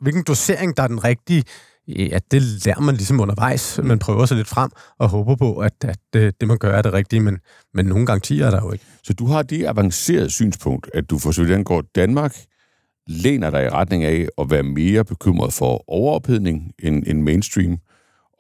[0.01, 1.45] hvilken dosering, der er den rigtige,
[1.89, 3.81] ja, det lærer man ligesom undervejs.
[3.83, 6.83] Man prøver sig lidt frem og håber på, at, at det, det, man gør, er
[6.83, 7.39] det rigtige, men,
[7.75, 8.85] men nogle garantier er der jo ikke.
[9.03, 12.37] Så du har det avancerede synspunkt, at du for så vidt går Danmark
[13.07, 17.79] læner dig i retning af at være mere bekymret for overophedning end, end mainstream,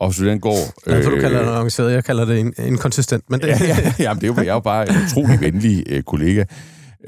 [0.01, 0.57] og så den går...
[0.87, 3.47] Øh, du kalder det avanceret, jeg kalder det inkonsistent, men det...
[3.47, 6.45] ja, ja, ja, det er jo, jeg er jo bare en utrolig venlig øh, kollega.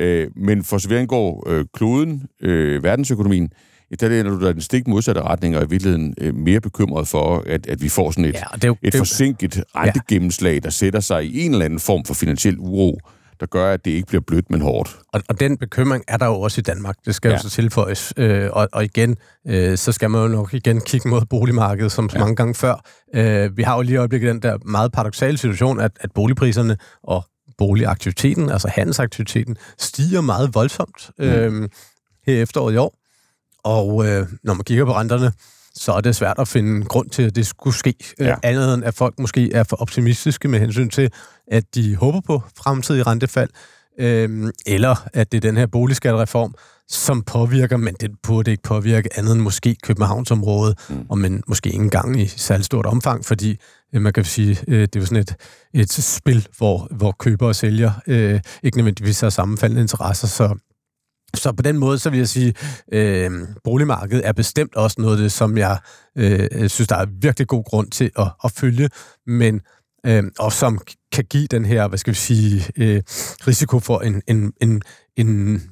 [0.01, 3.51] Øh, men for så vidt går øh, kloden, øh, verdensøkonomien,
[4.00, 7.09] der læner du dig den stik modsatte retning, og er i virkeligheden øh, mere bekymret
[7.09, 10.70] for, at, at vi får sådan et, ja, det jo, et det forsinket rentegennemslag, der
[10.70, 12.98] sætter sig i en eller anden form for finansiel uro,
[13.40, 14.96] der gør, at det ikke bliver blødt, men hårdt.
[15.12, 16.96] Og, og den bekymring er der jo også i Danmark.
[17.07, 17.35] Det skal ja.
[17.35, 18.12] jo så tilføjes.
[18.16, 22.09] Øh, og, og igen, øh, så skal man jo nok igen kigge mod boligmarkedet, som
[22.09, 22.20] så ja.
[22.24, 22.85] mange gange før.
[23.14, 26.76] Øh, vi har jo lige i øjeblikket den der meget paradoxale situation, at, at boligpriserne
[27.02, 27.24] og
[27.59, 31.24] boligaktiviteten, altså handelsaktiviteten, stiger meget voldsomt mm.
[31.24, 31.68] øh,
[32.26, 32.94] her efteråret i år.
[33.64, 35.33] Og øh, når man kigger på renterne,
[35.74, 37.94] så er det svært at finde grund til, at det skulle ske.
[38.20, 38.35] Øh, ja.
[38.42, 41.11] Andet end, at folk måske er for optimistiske med hensyn til,
[41.48, 43.50] at de håber på fremtidige rentefald,
[44.00, 46.55] øh, eller at det er den her boligskattereform,
[46.88, 51.07] som påvirker, men det burde ikke påvirke andet end måske Københavnsområdet, mm.
[51.09, 53.57] og men måske ikke engang i særligt stort omfang, fordi
[53.94, 55.37] øh, man kan sige, øh, det er jo sådan et,
[55.74, 60.57] et spil, hvor, hvor køber og sælger øh, ikke nødvendigvis har sammenfaldende interesser, så
[61.37, 62.55] så på den måde, så vil jeg sige,
[62.92, 63.31] øh,
[63.64, 65.79] boligmarkedet er bestemt også noget af det, som jeg
[66.18, 68.88] øh, synes, der er virkelig god grund til at, at følge,
[69.27, 69.61] men
[70.07, 70.79] øh, og som
[71.12, 73.03] kan give den her, hvad skal vi sige, øh,
[73.47, 74.83] risiko for en, en, en,
[75.16, 75.62] en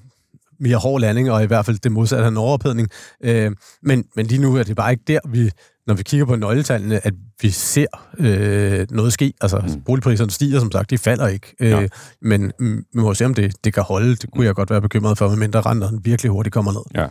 [0.61, 2.89] mere hård landing, og i hvert fald det modsatte af en overophedning.
[3.25, 5.51] Øh, men, men lige nu er det bare ikke der, vi,
[5.87, 7.87] når vi kigger på nøgletallene, at vi ser
[8.19, 9.33] øh, noget ske.
[9.41, 9.81] Altså, mm.
[9.81, 11.55] boligpriserne stiger, som sagt, de falder ikke.
[11.61, 11.87] Øh, ja.
[12.23, 14.17] Men mm, vi må se, om det, det kan holde.
[14.17, 17.03] Det kunne jeg godt være bekymret for, medmindre renterne virkelig hurtigt kommer ned.
[17.03, 17.07] Ja.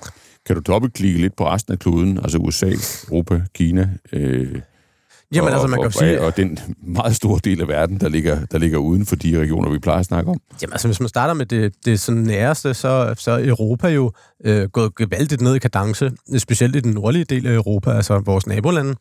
[0.45, 2.71] Kan du dobbeltklikke lidt på resten af kloden, altså USA,
[3.09, 4.61] Europa, Kina, øh,
[5.33, 6.21] Jamen og, altså, man kan og, sige...
[6.21, 9.69] Og den meget store del af verden, der ligger, der ligger uden for de regioner,
[9.69, 10.37] vi plejer at snakke om.
[10.61, 14.11] Jamen altså, hvis man starter med det, det sådan næreste, så, så er Europa jo
[14.45, 18.47] øh, gået gevaldigt ned i kadence, specielt i den nordlige del af Europa, altså vores
[18.47, 18.95] nabolande.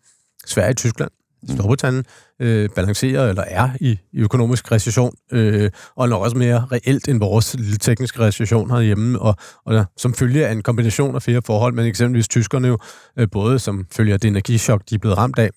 [0.47, 1.11] Sverige Tyskland,
[1.43, 1.55] mm.
[1.55, 2.05] Storbritannien,
[2.40, 7.19] øh, balancerer eller er i, i økonomisk recession, øh, og nok også mere reelt end
[7.19, 9.35] vores lille tekniske recession herhjemme, og,
[9.66, 12.79] og som følge af en kombination af flere forhold, men eksempelvis tyskerne jo,
[13.16, 15.51] øh, både som følge af det energichok, de er blevet ramt af,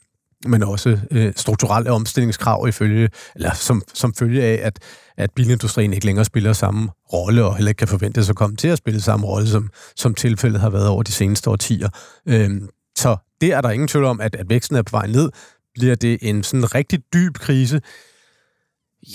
[0.48, 4.80] men også øh, strukturelle omstillingskrav ifølge, eller som, som følge af, at,
[5.18, 8.68] at bilindustrien ikke længere spiller samme rolle, og heller ikke kan forventes at komme til
[8.68, 11.90] at spille samme rolle, som, som tilfældet har været over de seneste årtier.
[12.28, 12.52] Øh,
[12.98, 15.30] så det er der ingen tvivl om, at, at væksten er på vej ned.
[15.74, 17.82] Bliver det en sådan rigtig dyb krise?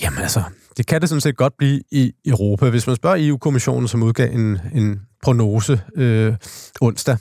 [0.03, 0.43] Jamen altså,
[0.77, 2.71] det kan det sådan set godt blive i Europa.
[2.71, 6.35] Hvis man spørger EU-kommissionen, som udgav en, en prognose øh,
[6.81, 7.17] onsdag,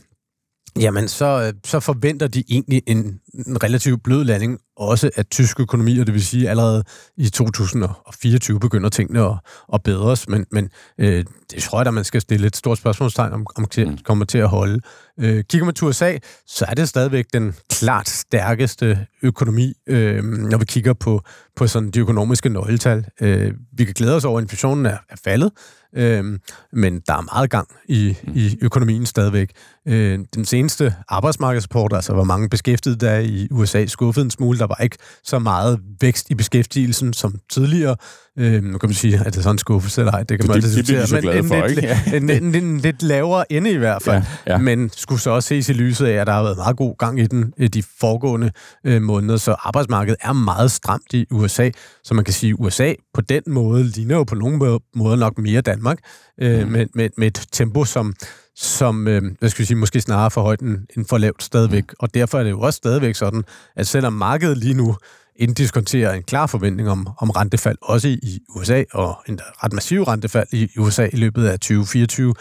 [0.76, 5.60] jamen så, øh, så forventer de egentlig en, en relativt blød landing også af tysk
[5.60, 6.84] økonomi, og det vil sige, at allerede
[7.18, 9.34] i 2024 begynder tingene at,
[9.74, 13.34] at bedres, men, men øh, det tror jeg, at man skal stille et stort spørgsmålstegn
[13.34, 13.98] om, om det mm.
[13.98, 14.82] kommer til at holde.
[15.20, 20.58] Øh, kigger man til USA, så er det stadigvæk den klart stærkeste økonomi, øh, når
[20.58, 21.22] vi kigger på,
[21.56, 23.06] på sådan de økonomiske nøgletal.
[23.22, 25.52] Øh, vi kan glæde os over, at inflationen er, er faldet,
[25.96, 26.40] øh,
[26.74, 29.52] men der er meget gang i, i økonomien stadigvæk.
[29.88, 34.60] Øh, den seneste arbejdsmarkedsrapport, altså hvor mange beskæftigede der er i USA, skuffede en smule.
[34.60, 37.96] Der var ikke så meget vækst i beskæftigelsen som tidligere.
[38.40, 40.24] Øh, nu kan man sige, at det er sådan en skuffelse eller ej.
[40.24, 41.22] Det kan man altid diskutere.
[41.22, 41.80] Men en, for, lidt,
[42.14, 44.24] en, en, en, en lidt lavere ende i hvert fald.
[44.48, 44.58] Ja, ja.
[44.58, 47.20] Men skulle så også ses i lyset af, at der har været meget god gang
[47.20, 48.52] i den de foregående
[48.86, 49.38] øh, måneder.
[49.38, 51.70] Så arbejdsmarkedet er meget stramt i USA.
[52.04, 55.38] Så man kan sige, at USA på den måde ligner jo på nogle måder nok
[55.38, 55.98] mere Danmark.
[56.42, 56.72] Øh, mm.
[56.72, 58.14] med, med, med et tempo, som
[58.58, 61.84] som, øh, hvad skal vi sige, måske snarere for højt end for lavt stadigvæk.
[61.84, 61.96] Mm.
[62.00, 63.44] Og derfor er det jo også stadigvæk sådan,
[63.76, 64.96] at selvom markedet lige nu
[65.36, 70.48] inddiskonterer en klar forventning om, om rentefald, også i USA, og en ret massiv rentefald
[70.52, 72.34] i USA i løbet af 2024,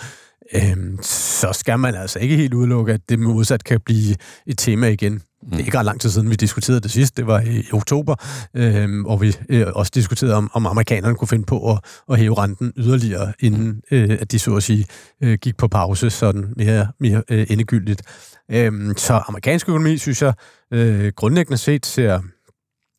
[0.54, 4.86] øhm, så skal man altså ikke helt udelukke, at det modsat kan blive et tema
[4.88, 5.12] igen.
[5.12, 5.50] Mm.
[5.50, 7.16] Det er ikke ret lang tid siden, vi diskuterede det sidst.
[7.16, 8.14] Det var i, i oktober,
[8.54, 11.78] øh, hvor vi øh, også diskuterede, om, om amerikanerne kunne finde på at,
[12.10, 14.86] at hæve renten yderligere, inden øh, at de så at sige
[15.22, 18.02] øh, gik på pause sådan mere, mere øh, endegyldigt.
[18.50, 20.34] Øh, så amerikansk økonomi, synes jeg,
[20.72, 22.20] øh, grundlæggende set ser,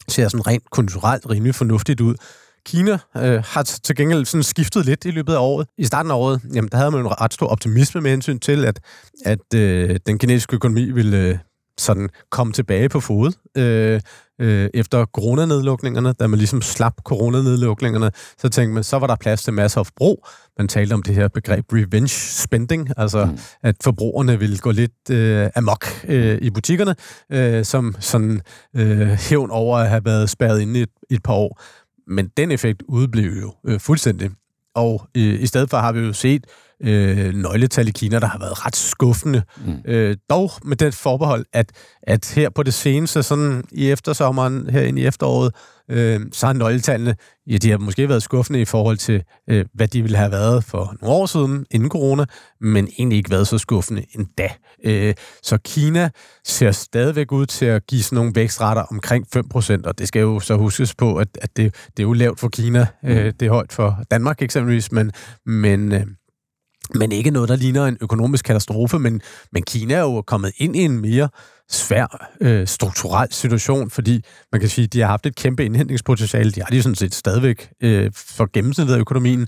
[0.07, 2.15] ser sådan rent kulturelt rimelig fornuftigt ud.
[2.67, 5.67] Kina øh, har til gengæld sådan skiftet lidt i løbet af året.
[5.77, 8.65] I starten af året, jamen, der havde man en ret stor optimisme med hensyn til,
[8.65, 8.79] at,
[9.25, 11.37] at øh, den kinesiske økonomi ville øh,
[11.79, 14.01] sådan komme tilbage på fod øh,
[14.41, 19.43] øh, efter coronanedlukningerne, da man ligesom slap coronanedlukningerne, så tænkte man, så var der plads
[19.43, 20.27] til masser af forbrug.
[20.57, 22.09] Man talte om det her begreb revenge
[22.43, 23.37] spending, altså mm.
[23.63, 26.95] at forbrugerne ville gå lidt øh, amok øh, i butikkerne,
[27.31, 28.41] øh, som sådan
[28.75, 31.61] øh, hævn over at have været spærret inde i et, et par år.
[32.07, 34.29] Men den effekt udblev jo øh, fuldstændig.
[34.75, 36.47] Og øh, i stedet for har vi jo set
[36.83, 39.43] øh, nøgletal i Kina, der har været ret skuffende.
[39.65, 39.73] Mm.
[39.85, 41.71] Øh, dog med det forbehold, at,
[42.03, 45.55] at her på det seneste, sådan i eftersommeren, her ind i efteråret,
[45.91, 47.15] øh, så har nøgletallene,
[47.47, 50.63] ja, de har måske været skuffende i forhold til, øh, hvad de ville have været
[50.63, 52.25] for nogle år siden, inden corona,
[52.61, 54.49] men egentlig ikke været så skuffende endda.
[54.83, 56.09] Øh, så Kina
[56.45, 60.39] ser stadigvæk ud til at give sådan nogle vækstrater omkring 5%, og det skal jo
[60.39, 63.33] så huskes på, at, at det, det er jo lavt for Kina, øh, mm.
[63.33, 65.11] det er højt for Danmark eksempelvis, men,
[65.45, 66.05] men øh,
[66.95, 69.21] men ikke noget, der ligner en økonomisk katastrofe, men,
[69.51, 71.29] men Kina er jo kommet ind i en mere
[71.69, 76.51] svær øh, strukturel situation, fordi man kan sige, at de har haft et kæmpe indhentningspotentiale.
[76.51, 79.47] De har de sådan set stadigvæk øh, for gennemsnittet af økonomien,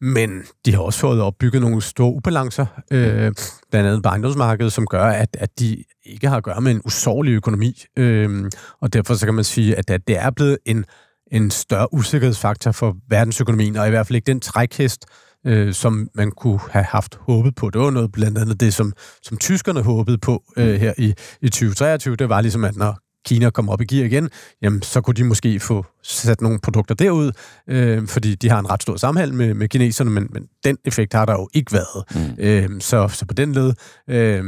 [0.00, 3.32] men de har også fået opbygget nogle store ubalancer, øh,
[3.70, 6.82] blandt andet på ejendomsmarkedet, som gør, at, at de ikke har at gøre med en
[6.84, 7.82] usårlig økonomi.
[7.96, 8.50] Øh,
[8.80, 10.84] og derfor så kan man sige, at, at det er blevet en,
[11.32, 15.06] en større usikkerhedsfaktor for verdensøkonomien, og i hvert fald ikke den trækhest,
[15.48, 17.70] øh, som man kunne have haft håbet på.
[17.70, 20.78] Det var noget blandt andet det, som, som tyskerne håbede på øh, mm.
[20.78, 22.16] her i, i 2023.
[22.16, 24.30] Det var ligesom, at når Kina kommer op i gear igen,
[24.62, 27.32] jamen, så kunne de måske få sat nogle produkter derud,
[27.68, 31.14] øh, fordi de har en ret stor samhandel med, med kineserne, men, men den effekt
[31.14, 32.04] har der jo ikke været.
[32.14, 32.44] Mm.
[32.44, 33.72] Øh, så, så på den led,
[34.10, 34.44] øh,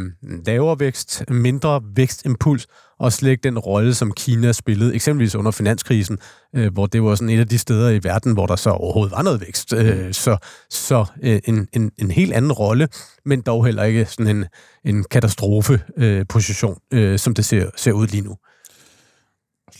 [0.46, 2.66] lavere vækst, mindre vækstimpuls,
[3.00, 6.18] og slet ikke den rolle, som Kina spillede, eksempelvis under finanskrisen,
[6.56, 9.12] øh, hvor det var sådan et af de steder i verden, hvor der så overhovedet
[9.12, 9.72] var noget vækst.
[9.72, 10.12] Øh, mm.
[10.12, 10.36] så
[10.70, 12.88] så øh, en, en, en helt anden rolle,
[13.24, 14.44] men dog heller ikke sådan en,
[14.84, 18.36] en katastrofeposition, øh, øh, som det ser, ser ud lige nu.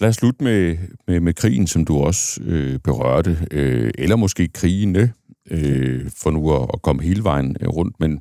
[0.01, 4.49] Lad os slutte med, med, med krigen, som du også øh, berørte, øh, eller måske
[4.49, 5.13] krigene,
[5.51, 8.21] øh, for nu at, at komme hele vejen øh, rundt, men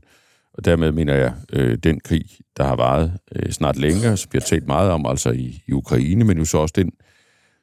[0.53, 2.25] og dermed mener jeg øh, den krig,
[2.57, 5.71] der har varet øh, snart længere, som vi har talt meget om, altså i, i
[5.71, 6.91] Ukraine, men jo så også den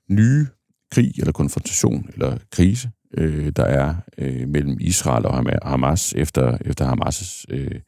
[0.09, 0.47] nye
[0.93, 6.95] krig, eller konfrontation, eller krise, øh, der er øh, mellem Israel og Hamas efter, efter
[6.95, 7.81] Hamas' øh,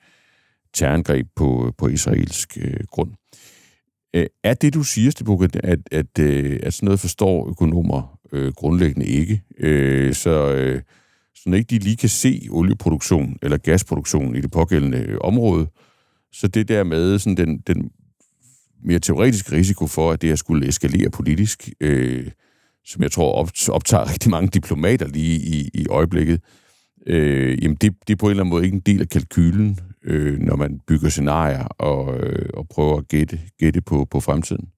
[0.74, 3.10] terrorangreb på, på israelsk øh, grund.
[4.14, 8.52] Øh, er det, du siger, Stibukke, at, at, øh, at sådan noget forstår økonomer øh,
[8.52, 9.42] grundlæggende ikke?
[9.58, 10.82] Øh, så, øh,
[11.34, 15.66] så når ikke de lige kan se olieproduktion eller gasproduktion i det pågældende øh, område,
[16.32, 17.90] så det der med sådan den, den
[18.84, 22.30] mere teoretiske risiko for, at det her skulle eskalere politisk, øh,
[22.84, 26.40] som jeg tror optager rigtig mange diplomater lige i, i øjeblikket,
[27.06, 29.78] øh, jamen det, det er på en eller anden måde ikke en del af kalkylen,
[30.04, 34.68] øh, når man bygger scenarier og, øh, og prøver at gætte, gætte på, på fremtiden.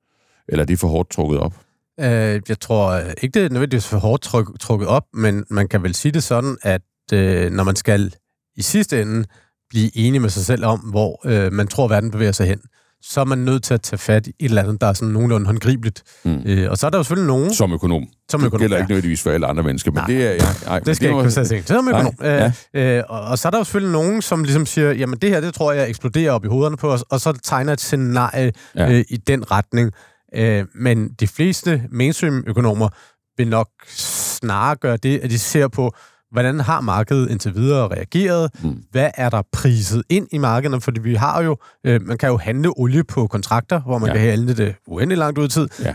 [0.48, 1.54] Eller er det for hårdt trukket op?
[2.00, 5.68] Øh, jeg tror øh, ikke, det er nødvendigvis for hårdt tryk, trukket op, men man
[5.68, 8.14] kan vel sige det sådan, at øh, når man skal
[8.56, 9.24] i sidste ende
[9.70, 12.60] blive enig med sig selv om, hvor øh, man tror, verden bevæger sig hen,
[13.02, 15.08] så er man nødt til at tage fat i et eller andet, der er sådan
[15.12, 16.02] nogenlunde håndgribeligt.
[16.24, 16.42] Mm.
[16.46, 17.54] Øh, og så er der jo selvfølgelig nogen...
[17.54, 18.06] Som økonom.
[18.30, 18.82] Som økonom, Det gælder ja.
[18.82, 20.30] ikke nødvendigvis for alle andre mennesker, men nej, det er...
[20.30, 21.62] Ja, nej, det skal det jeg ikke kunne sige.
[21.62, 22.14] Som økonom.
[22.20, 22.98] Nej, ja.
[22.98, 25.40] øh, og, og så er der jo selvfølgelig nogen, som ligesom siger, jamen det her,
[25.40, 28.92] det tror jeg eksploderer op i hovederne på os, og så tegner et scenarie ja.
[28.92, 29.92] øh, i den retning.
[30.34, 32.88] Øh, men de fleste mainstream-økonomer
[33.36, 35.94] vil nok snarere gøre det, at de ser på,
[36.32, 38.50] hvordan har markedet indtil videre reageret?
[38.62, 38.82] Mm.
[38.90, 40.82] Hvad er der priset ind i markedet?
[40.82, 44.14] Fordi vi har jo, øh, man kan jo handle olie på kontrakter, hvor man ja.
[44.14, 45.68] kan handle det uendelig langt ud i tid.
[45.82, 45.94] Ja.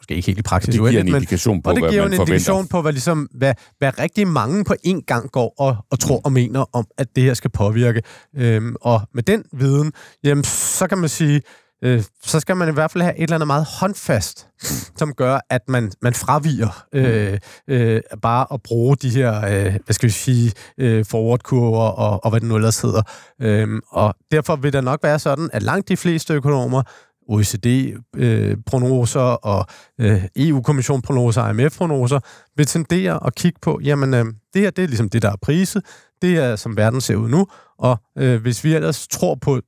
[0.00, 2.12] Måske ikke helt i praksis det giver en indikation på, og det hvad giver man
[2.12, 2.34] en forventer.
[2.34, 6.20] indikation på, hvad, ligesom, hvad, hvad rigtig mange på en gang går og, og tror
[6.24, 8.02] og mener om, at det her skal påvirke.
[8.36, 9.92] Øhm, og med den viden,
[10.24, 11.42] jamen, så kan man sige,
[11.84, 14.48] øh, så skal man i hvert fald have et eller andet meget håndfast,
[14.96, 19.94] som gør, at man, man fraviger øh, øh, bare at bruge de her, øh, hvad
[19.94, 23.02] skal vi sige, øh, forward-kurver og, og hvad det nu ellers hedder.
[23.42, 26.82] Øh, og derfor vil det nok være sådan, at langt de fleste økonomer
[27.28, 29.66] OECD-prognoser øh, og
[30.00, 32.20] øh, EU-kommission-prognoser, IMF-prognoser,
[32.56, 35.36] vil tendere at kigge på, jamen, øh, det her det er ligesom det, der er
[35.42, 35.82] priset,
[36.22, 37.46] det er, som verden ser ud nu,
[37.78, 39.60] og øh, hvis vi ellers tror på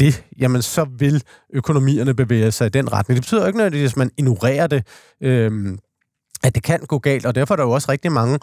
[0.00, 1.22] det, jamen så vil
[1.54, 3.16] økonomierne bevæge sig i den retning.
[3.16, 4.86] Det betyder ikke nødvendigvis, at man ignorerer det,
[5.22, 5.78] øh,
[6.42, 8.38] at det kan gå galt, og derfor er der jo også rigtig mange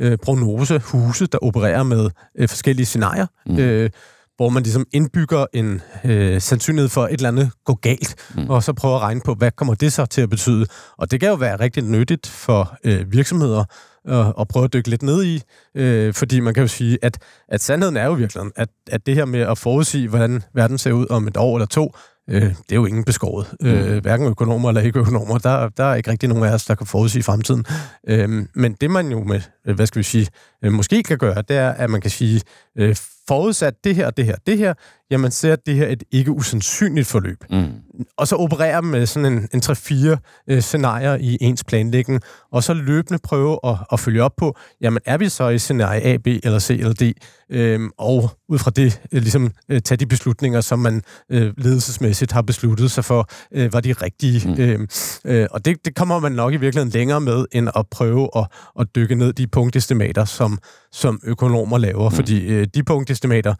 [0.00, 3.26] øh, prognosehuse, der opererer med øh, forskellige scenarier.
[3.46, 3.58] Mm.
[3.58, 3.90] Øh,
[4.36, 8.50] hvor man ligesom indbygger en øh, sandsynlighed for et eller andet gå galt, mm.
[8.50, 10.66] og så prøver at regne på, hvad kommer det så til at betyde.
[10.98, 13.64] Og det kan jo være rigtig nyttigt for øh, virksomheder
[14.08, 15.42] øh, at prøve at dykke lidt ned i,
[15.74, 19.14] øh, fordi man kan jo sige, at, at sandheden er jo virkelig, at, at det
[19.14, 21.92] her med at forudsige, hvordan verden ser ud om et år eller to,
[22.30, 23.46] øh, det er jo ingen beskåret.
[23.60, 23.66] Mm.
[23.66, 25.38] Øh, hverken økonomer eller ikke økonomer.
[25.38, 27.64] Der, der er ikke rigtig nogen af os, der kan forudsige fremtiden.
[28.08, 30.28] Øh, men det man jo med, øh, hvad skal vi sige,
[30.64, 32.40] øh, måske kan gøre, det er, at man kan sige,
[32.78, 32.96] øh,
[33.28, 34.74] forudsat det her, det her, det her,
[35.10, 37.44] jamen ser det her et ikke usandsynligt forløb.
[37.50, 37.64] Mm.
[38.16, 40.16] Og så operere med sådan en, en 3-4
[40.50, 42.20] øh, scenarier i ens planlægning,
[42.52, 46.02] og så løbende prøve at, at følge op på, jamen er vi så i scenarie
[46.02, 47.12] A, B eller C eller D,
[47.50, 52.32] øhm, og ud fra det øh, ligesom øh, tage de beslutninger, som man øh, ledelsesmæssigt
[52.32, 54.48] har besluttet sig for, øh, var de rigtige.
[54.48, 54.62] Mm.
[54.62, 54.88] Øhm,
[55.24, 58.46] øh, og det, det kommer man nok i virkeligheden længere med, end at prøve at,
[58.80, 60.58] at dykke ned de punktestimater, som,
[60.92, 62.16] som økonomer laver, mm.
[62.16, 62.82] fordi øh, de
[63.14, 63.54] punktestimater,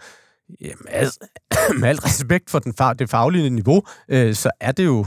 [0.60, 1.18] Jamen, altså,
[1.80, 5.06] med al respekt for den, det faglige niveau, øh, så er det jo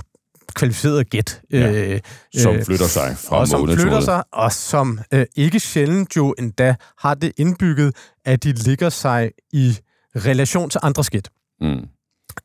[0.55, 1.41] kvalificeret gæt.
[1.51, 1.99] Ja, øh,
[2.37, 6.35] som øh, flytter sig fra og som flytter sig, og som øh, ikke sjældent jo
[6.39, 9.77] endda har det indbygget, at de ligger sig i
[10.15, 11.29] relation til andre skidt.
[11.61, 11.87] Mm.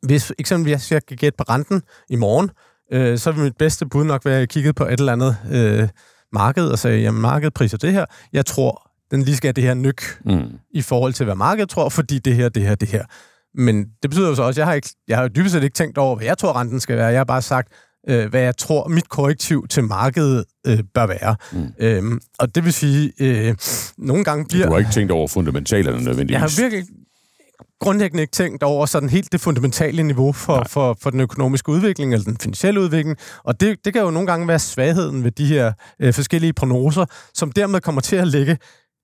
[0.02, 2.50] Hvis eksempelvis jeg skal gætte på renten i morgen,
[2.92, 5.36] øh, så vil mit bedste bud nok være, at jeg kiggede på et eller andet
[5.52, 5.88] øh,
[6.32, 8.04] marked og sagde, jamen markedet priser det her.
[8.32, 10.58] Jeg tror, den lige skal have det her nyk mm.
[10.70, 13.04] i forhold til, hvad markedet tror, fordi det her, det her, det her.
[13.54, 15.74] Men det betyder jo så også, at jeg har, ikke, jeg har dybest set ikke
[15.74, 17.06] tænkt over, hvad jeg tror, renten skal være.
[17.06, 17.72] Jeg har bare sagt,
[18.08, 21.36] øh, hvad jeg tror, mit korrektiv til markedet øh, bør være.
[21.52, 21.72] Mm.
[21.78, 23.54] Øhm, og det vil sige, øh,
[23.98, 24.66] nogle gange bliver...
[24.66, 26.32] Du har ikke tænkt over fundamentalerne nødvendigvis?
[26.32, 26.86] Jeg har virkelig
[27.80, 32.12] grundlæggende ikke tænkt over sådan helt det fundamentale niveau for, for, for den økonomiske udvikling,
[32.12, 33.16] eller den finansielle udvikling.
[33.44, 37.04] Og det, det kan jo nogle gange være svagheden ved de her øh, forskellige prognoser,
[37.34, 38.58] som dermed kommer til at lægge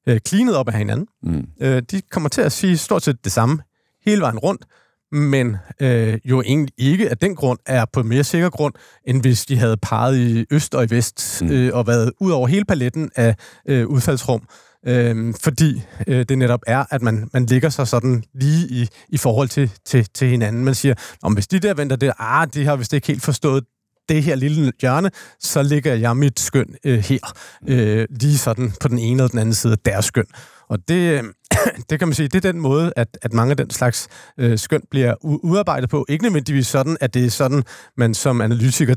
[0.09, 1.07] øh, cleanet op af hinanden.
[1.23, 1.47] Mm.
[1.61, 3.59] Øh, de kommer til at sige stort set det samme
[4.07, 4.65] hele vejen rundt,
[5.13, 8.75] men øh, jo egentlig ikke af den grund er på mere sikker grund,
[9.07, 11.51] end hvis de havde parret i øst og i vest mm.
[11.51, 13.37] øh, og været ud over hele paletten af
[13.69, 14.43] øh, udfaldsrum.
[14.87, 19.17] Øh, fordi øh, det netop er, at man, man ligger sig sådan lige i, i
[19.17, 20.65] forhold til, til, til hinanden.
[20.65, 23.65] Man siger, om hvis de der venter det, ah, de har vist ikke helt forstået
[24.09, 27.35] det her lille hjørne, så ligger jeg mit skøn øh, her,
[27.69, 30.27] øh, lige sådan på den ene eller den anden side af deres skøn.
[30.69, 31.23] Og det,
[31.91, 34.59] det kan man sige, det er den måde, at, at mange af den slags øh,
[34.59, 36.07] skøn bliver udarbejdet på.
[36.09, 37.63] Ikke nødvendigvis sådan, at det er sådan,
[37.97, 38.95] man som analytiker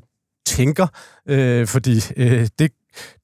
[0.56, 0.88] tænker,
[1.30, 2.72] øh, fordi øh, det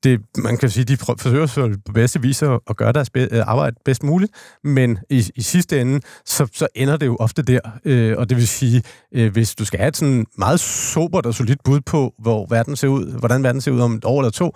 [0.04, 3.48] det, man kan sige, de forsøger så på bedste vis at gøre deres be- øh,
[3.48, 4.32] arbejde bedst muligt,
[4.64, 7.60] men i, i sidste ende, så, så ender det jo ofte der.
[7.86, 11.34] Øh, og det vil sige, øh, hvis du skal have et sådan meget sobert og
[11.34, 14.32] solidt bud på, hvor verden ser ud, hvordan verden ser ud om et år eller
[14.32, 14.56] to,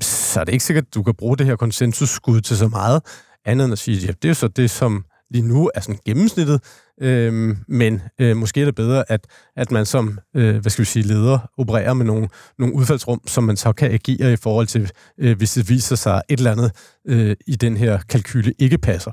[0.00, 3.02] så er det ikke sikkert, at du kan bruge det her konsensusskud til så meget
[3.44, 5.98] andet end at sige, ja, det er jo så det, som lige nu er sådan
[6.04, 6.60] gennemsnittet,
[7.00, 9.26] øh, men øh, måske er det bedre, at,
[9.56, 12.28] at man som øh, hvad skal vi sige, leder opererer med nogle,
[12.58, 16.22] nogle udfaldsrum, som man så kan agere i forhold til, øh, hvis det viser sig,
[16.28, 16.72] et eller andet
[17.08, 19.12] øh, i den her kalkyle ikke passer.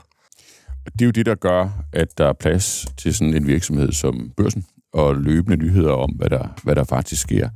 [0.85, 4.31] Det er jo det, der gør, at der er plads til sådan en virksomhed som
[4.37, 7.49] børsen, og løbende nyheder om, hvad der, hvad der faktisk sker.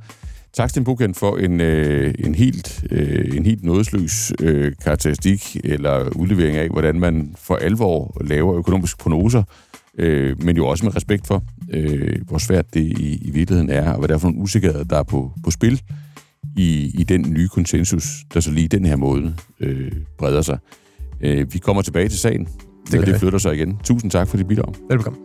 [0.54, 6.08] Tak, Sten Buchen, for en, øh, en, helt, øh, en helt nådesløs øh, karakteristik eller
[6.16, 9.42] udlevering af, hvordan man for alvor laver økonomiske prognoser,
[9.98, 13.92] øh, men jo også med respekt for, øh, hvor svært det i, i virkeligheden er,
[13.92, 15.82] og hvad der er for nogle usikkerheder, der er på, på spil
[16.56, 20.58] i, i den nye konsensus, der så lige den her måde øh, breder sig.
[21.20, 22.48] Øh, vi kommer tilbage til sagen,
[22.90, 23.78] det, det flytter sig igen.
[23.84, 24.74] Tusind tak for dit bidrag.
[24.90, 25.20] Velkommen.